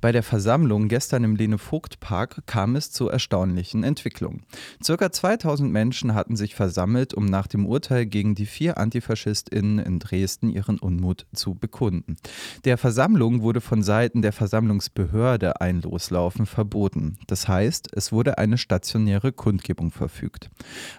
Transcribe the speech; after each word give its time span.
Bei 0.00 0.12
der 0.12 0.22
Versammlung 0.22 0.88
gestern 0.88 1.24
im 1.24 1.36
Lene-Vogt-Park 1.36 2.42
kam 2.46 2.76
es 2.76 2.90
zu 2.90 3.08
erstaunlichen 3.08 3.82
Entwicklungen. 3.82 4.44
Circa 4.84 5.10
2000 5.10 5.72
Menschen 5.72 6.14
hatten 6.14 6.36
sich 6.36 6.54
versammelt, 6.54 7.14
um 7.14 7.24
nach 7.24 7.46
dem 7.46 7.64
Urteil 7.64 8.04
gegen 8.04 8.34
die 8.34 8.44
vier 8.44 8.76
AntifaschistInnen 8.76 9.78
in 9.78 9.98
Dresden 9.98 10.50
ihren 10.50 10.78
Unmut 10.78 11.26
zu 11.32 11.54
bekunden. 11.54 12.16
Der 12.66 12.76
Versammlung 12.76 13.40
wurde 13.40 13.62
von 13.62 13.82
Seiten 13.82 14.20
der 14.20 14.32
Versammlungsbehörde 14.32 15.62
ein 15.62 15.80
Loslaufen 15.80 16.44
verboten. 16.44 17.18
Das 17.26 17.48
heißt, 17.48 17.88
es 17.94 18.12
wurde 18.12 18.36
eine 18.36 18.58
stationäre 18.58 19.32
Kundgebung 19.32 19.90
verfügt. 19.90 20.50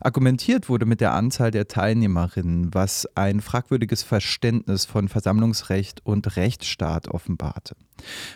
Argumentiert 0.00 0.70
wurde 0.70 0.86
mit 0.86 1.02
der 1.02 1.12
Anzahl 1.12 1.50
der 1.50 1.68
Teilnehmerinnen, 1.68 2.72
was 2.72 3.06
ein 3.14 3.40
fragwürdiges 3.40 4.02
Verständnis 4.02 4.86
von 4.86 5.08
Versammlungsrecht 5.08 6.00
und 6.04 6.36
Rechtsstaat 6.36 7.08
offenbarte. 7.08 7.76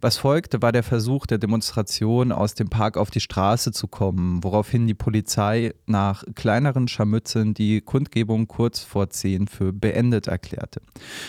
Was 0.00 0.18
folgte, 0.18 0.62
war 0.62 0.72
der 0.72 0.82
Versuch 0.82 1.26
der 1.26 1.38
Demonstration, 1.38 2.32
aus 2.32 2.54
dem 2.54 2.68
Park 2.68 2.96
auf 2.96 3.10
die 3.10 3.20
Straße 3.20 3.72
zu 3.72 3.88
kommen, 3.88 4.42
woraufhin 4.42 4.86
die 4.86 4.94
Polizei 4.94 5.74
nach 5.86 6.24
kleineren 6.34 6.88
Scharmützeln 6.88 7.54
die 7.54 7.80
Kundgebung 7.80 8.48
kurz 8.48 8.80
vor 8.80 9.10
zehn 9.10 9.48
für 9.48 9.72
beendet 9.72 10.26
erklärte. 10.26 10.80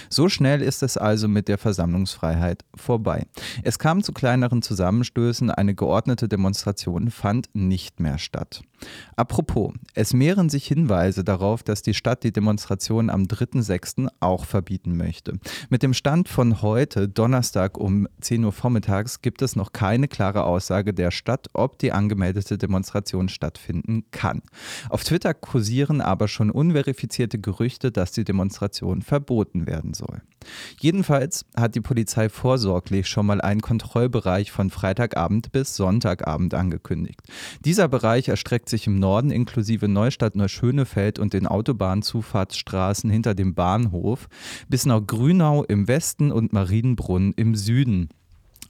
So 0.10 0.30
schnell 0.30 0.62
ist 0.62 0.84
es 0.84 0.98
also 0.98 1.28
mit 1.28 1.48
der 1.48 1.58
Versammlungsfreiheit 1.58 2.64
vorbei. 2.76 3.26
Es 3.64 3.80
kam 3.80 4.04
zu 4.04 4.14
kleineren 4.14 4.62
Zusammenstößen, 4.62 5.52
eine 5.52 5.76
geordnete 5.76 6.28
Demonstration 6.28 7.12
fand 7.12 7.50
nicht 7.54 8.00
mehr 8.00 8.18
statt. 8.18 8.62
Apropos, 9.16 9.74
es 9.94 10.14
mehren 10.14 10.50
sich 10.50 10.68
Hinweise 10.68 11.24
darauf, 11.24 11.64
dass 11.64 11.82
die 11.82 11.94
Stadt 11.94 12.24
die 12.24 12.32
Demonstration 12.32 13.10
am 13.10 13.24
3.6. 13.24 14.08
auch 14.20 14.46
verbieten 14.46 14.96
möchte. 14.96 15.40
Mit 15.70 15.84
dem 15.84 15.94
Stand 15.94 16.30
von 16.30 16.62
heute, 16.62 17.08
Donnerstag 17.08 17.78
um 17.78 18.08
10 18.22 18.44
Uhr 18.44 18.52
vormittags, 18.52 19.22
gibt 19.22 19.42
es 19.42 19.56
noch 19.56 19.74
keine 19.74 20.08
klare 20.08 20.44
Aussage 20.44 20.94
der 20.94 21.12
Stadt, 21.12 21.48
ob 21.54 21.80
die 21.80 21.92
angemeldete 21.92 22.58
Demonstration 22.58 23.30
stattfinden 23.30 24.06
kann. 24.12 24.42
Auf 24.90 25.04
Twitter 25.04 25.34
kursieren 25.34 26.02
aber 26.02 26.28
schon 26.28 26.52
unverifizierte 26.52 27.40
Gerüchte, 27.40 27.92
dass 27.92 28.12
die 28.12 28.24
Demonstration 28.24 29.02
verboten 29.02 29.68
werden 29.68 29.94
soll. 29.94 30.22
Jedenfalls 30.80 31.46
hat 31.56 31.76
die 31.76 31.82
Polizei 31.82 32.30
vorsorglich 32.30 33.08
schon 33.08 33.26
mal 33.26 33.42
einen 33.42 33.62
Kontrollbereich 33.62 34.52
von 34.52 34.70
Freitagabend 34.70 35.52
bis 35.52 35.76
Sonntagabend 35.76 36.54
angekündigt. 36.54 37.22
Dieser 37.66 37.88
Bereich 37.88 38.28
erstreckt 38.30 38.67
sich 38.70 38.88
im 38.88 39.00
Norden 39.00 39.32
inklusive 39.32 39.88
Neustadt-Neuschönefeld 39.88 41.20
und 41.20 41.34
den 41.34 41.48
Autobahnzufahrtsstraßen 41.48 43.10
hinter 43.10 43.36
dem 43.36 43.54
Bahnhof 43.54 44.28
bis 44.68 44.86
nach 44.86 45.02
Grünau 45.06 45.64
im 45.64 45.88
Westen 45.88 46.32
und 46.32 46.54
Marienbrunn 46.54 47.34
im 47.36 47.56
Süden. 47.56 48.10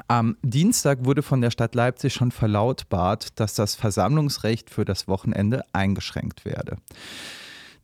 Am 0.08 0.38
Dienstag 0.42 1.06
wurde 1.06 1.24
von 1.24 1.42
der 1.42 1.52
Stadt 1.52 1.76
Leipzig 1.76 2.14
schon 2.14 2.32
verlautbart, 2.32 3.40
dass 3.40 3.56
das 3.56 3.76
Versammlungsrecht 3.76 4.70
für 4.70 4.86
das 4.86 5.08
Wochenende 5.08 5.64
eingeschränkt 5.74 6.46
werde. 6.46 6.78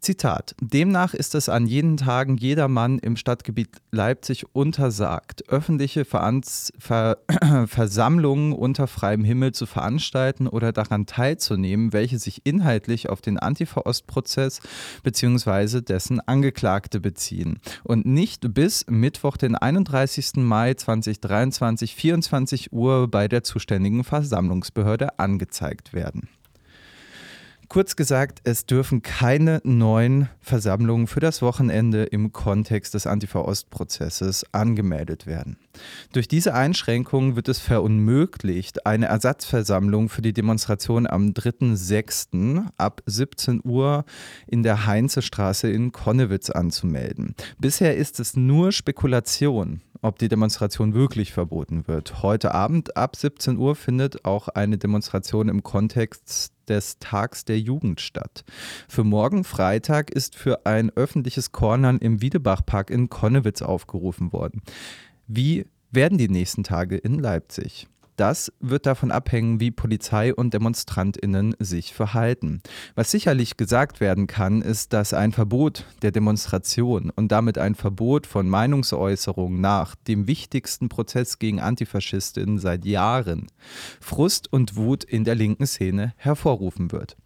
Zitat. 0.03 0.55
Demnach 0.59 1.13
ist 1.13 1.33
es 1.33 1.49
an 1.49 1.65
jenen 1.65 1.97
Tagen 1.97 2.37
jedermann 2.37 2.99
im 2.99 3.15
Stadtgebiet 3.15 3.69
Leipzig 3.91 4.45
untersagt, 4.53 5.49
öffentliche 5.49 6.05
Veranz 6.05 6.73
Ver 6.77 7.19
Versammlungen 7.67 8.53
unter 8.53 8.87
freiem 8.87 9.23
Himmel 9.23 9.53
zu 9.53 9.65
veranstalten 9.65 10.47
oder 10.47 10.71
daran 10.73 11.05
teilzunehmen, 11.05 11.93
welche 11.93 12.19
sich 12.19 12.41
inhaltlich 12.45 13.09
auf 13.09 13.21
den 13.21 13.39
Antifa-Ost-Prozess 13.39 14.59
bzw. 15.03 15.81
dessen 15.81 16.19
Angeklagte 16.19 16.99
beziehen 16.99 17.59
und 17.83 18.05
nicht 18.05 18.53
bis 18.53 18.85
Mittwoch, 18.89 19.37
den 19.37 19.55
31. 19.55 20.33
Mai 20.35 20.73
2023, 20.73 21.95
24 21.95 22.73
Uhr 22.73 23.09
bei 23.09 23.27
der 23.27 23.43
zuständigen 23.43 24.03
Versammlungsbehörde 24.03 25.17
angezeigt 25.17 25.93
werden. 25.93 26.27
Kurz 27.73 27.95
gesagt, 27.95 28.41
es 28.43 28.67
dürfen 28.67 29.01
keine 29.01 29.59
neuen 29.63 30.29
Versammlungen 30.41 31.07
für 31.07 31.21
das 31.21 31.41
Wochenende 31.41 32.03
im 32.03 32.31
Kontext 32.31 32.93
des 32.93 33.07
Antifa-Ost-Prozesses 33.07 34.45
angemeldet 34.51 35.25
werden. 35.25 35.57
Durch 36.11 36.27
diese 36.27 36.53
Einschränkungen 36.53 37.35
wird 37.35 37.49
es 37.49 37.57
verunmöglicht, 37.57 38.85
eine 38.85 39.07
Ersatzversammlung 39.07 40.09
für 40.09 40.21
die 40.21 40.33
Demonstration 40.33 41.07
am 41.07 41.29
3.6. 41.29 42.67
ab 42.77 43.01
17 43.07 43.61
Uhr 43.63 44.05
in 44.45 44.61
der 44.61 44.85
Heinzestraße 44.85 45.67
in 45.67 45.91
Konnewitz 45.91 46.51
anzumelden. 46.51 47.33
Bisher 47.57 47.97
ist 47.97 48.19
es 48.19 48.35
nur 48.37 48.71
Spekulation 48.71 49.81
ob 50.03 50.19
die 50.19 50.27
Demonstration 50.27 50.93
wirklich 50.93 51.31
verboten 51.31 51.87
wird. 51.87 52.21
Heute 52.23 52.53
Abend 52.53 52.97
ab 52.97 53.15
17 53.15 53.57
Uhr 53.57 53.73
findet 53.73 54.25
auch 54.25 54.49
eine 54.49 54.77
Demonstration 54.77 55.47
im 55.47 55.63
Kontext 55.63 56.52
des 56.69 56.99
Tags 56.99 57.45
der 57.45 57.59
Jugend 57.59 58.01
statt. 58.01 58.43
Für 58.87 59.03
morgen 59.03 59.43
Freitag 59.43 60.11
ist 60.11 60.35
für 60.35 60.65
ein 60.65 60.89
öffentliches 60.91 61.51
Kornern 61.51 61.97
im 61.99 62.21
Wiedebachpark 62.21 62.89
in 62.89 63.09
Konnewitz 63.09 63.61
aufgerufen 63.61 64.33
worden. 64.33 64.61
Wie 65.27 65.65
werden 65.91 66.17
die 66.17 66.29
nächsten 66.29 66.63
Tage 66.63 66.97
in 66.97 67.19
Leipzig? 67.19 67.87
Das 68.15 68.51
wird 68.59 68.85
davon 68.85 69.11
abhängen, 69.11 69.59
wie 69.59 69.71
Polizei 69.71 70.33
und 70.33 70.53
Demonstrantinnen 70.53 71.55
sich 71.59 71.93
verhalten. 71.93 72.61
Was 72.95 73.09
sicherlich 73.09 73.57
gesagt 73.57 73.99
werden 73.99 74.27
kann, 74.27 74.61
ist, 74.61 74.93
dass 74.93 75.13
ein 75.13 75.31
Verbot 75.31 75.85
der 76.01 76.11
Demonstration 76.11 77.09
und 77.09 77.31
damit 77.31 77.57
ein 77.57 77.75
Verbot 77.75 78.27
von 78.27 78.47
Meinungsäußerung 78.47 79.59
nach 79.59 79.95
dem 79.95 80.27
wichtigsten 80.27 80.89
Prozess 80.89 81.39
gegen 81.39 81.59
Antifaschistinnen 81.59 82.59
seit 82.59 82.85
Jahren 82.85 83.47
Frust 83.99 84.51
und 84.51 84.75
Wut 84.75 85.03
in 85.03 85.23
der 85.23 85.35
linken 85.35 85.65
Szene 85.65 86.13
hervorrufen 86.17 86.91
wird. 86.91 87.17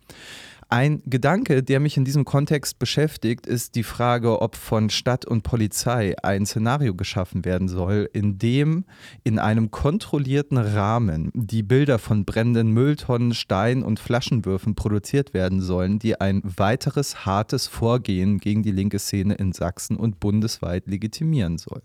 Ein 0.69 1.01
Gedanke, 1.05 1.63
der 1.63 1.79
mich 1.79 1.95
in 1.95 2.03
diesem 2.03 2.25
Kontext 2.25 2.78
beschäftigt, 2.78 3.47
ist 3.47 3.75
die 3.75 3.83
Frage, 3.83 4.41
ob 4.41 4.57
von 4.57 4.89
Stadt 4.89 5.23
und 5.23 5.44
Polizei 5.44 6.13
ein 6.23 6.45
Szenario 6.45 6.94
geschaffen 6.94 7.45
werden 7.45 7.69
soll, 7.69 8.09
in 8.11 8.38
dem 8.38 8.83
in 9.23 9.39
einem 9.39 9.72
kontrollierten 9.72 10.57
Rahmen 10.57 11.31
die 11.33 11.63
Bilder 11.63 12.00
von 12.00 12.25
brennenden 12.25 12.72
Mülltonnen, 12.72 13.33
Stein 13.33 13.81
und 13.81 14.01
Flaschenwürfen 14.01 14.75
produziert 14.75 15.33
werden 15.33 15.61
sollen, 15.61 16.00
die 16.00 16.19
ein 16.19 16.41
weiteres 16.44 17.25
hartes 17.25 17.67
Vorgehen 17.67 18.38
gegen 18.39 18.61
die 18.61 18.72
linke 18.72 18.99
Szene 18.99 19.35
in 19.35 19.53
Sachsen 19.53 19.95
und 19.95 20.19
bundesweit 20.19 20.85
legitimieren 20.85 21.57
soll. 21.57 21.81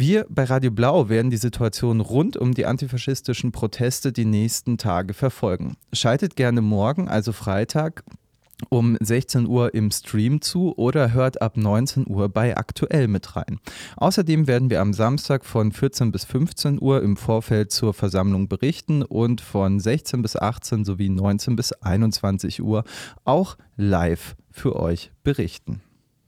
Wir 0.00 0.26
bei 0.28 0.44
Radio 0.44 0.70
Blau 0.70 1.08
werden 1.08 1.32
die 1.32 1.36
Situation 1.36 2.00
rund 2.00 2.36
um 2.36 2.54
die 2.54 2.66
antifaschistischen 2.66 3.50
Proteste 3.50 4.12
die 4.12 4.26
nächsten 4.26 4.78
Tage 4.78 5.12
verfolgen. 5.12 5.76
Schaltet 5.92 6.36
gerne 6.36 6.60
morgen, 6.60 7.08
also 7.08 7.32
Freitag, 7.32 8.04
um 8.68 8.96
16 9.00 9.48
Uhr 9.48 9.74
im 9.74 9.90
Stream 9.90 10.40
zu 10.40 10.72
oder 10.78 11.12
hört 11.12 11.42
ab 11.42 11.56
19 11.56 12.06
Uhr 12.06 12.28
bei 12.28 12.56
Aktuell 12.56 13.08
mit 13.08 13.34
rein. 13.34 13.58
Außerdem 13.96 14.46
werden 14.46 14.70
wir 14.70 14.82
am 14.82 14.92
Samstag 14.92 15.44
von 15.44 15.72
14 15.72 16.12
bis 16.12 16.24
15 16.26 16.80
Uhr 16.80 17.02
im 17.02 17.16
Vorfeld 17.16 17.72
zur 17.72 17.92
Versammlung 17.92 18.46
berichten 18.46 19.02
und 19.02 19.40
von 19.40 19.80
16 19.80 20.22
bis 20.22 20.36
18 20.36 20.84
sowie 20.84 21.08
19 21.08 21.56
bis 21.56 21.72
21 21.72 22.62
Uhr 22.62 22.84
auch 23.24 23.56
live 23.76 24.36
für 24.52 24.76
euch 24.76 25.10
berichten. 25.24 25.82